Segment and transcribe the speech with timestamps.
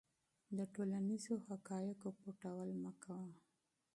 [0.57, 3.31] د ټولنیزو حقایقو پټول مه کوه.